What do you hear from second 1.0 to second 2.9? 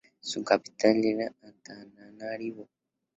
era Antananarivo.